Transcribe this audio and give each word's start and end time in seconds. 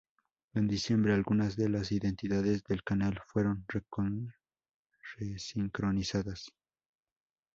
En 0.55 0.67
diciembre, 0.67 1.13
algunas 1.13 1.55
de 1.55 1.69
las 1.69 1.91
identidades 1.91 2.63
del 2.63 2.83
canal 2.83 3.21
fueron 3.27 3.67
re-sincronizadas. 5.15 6.51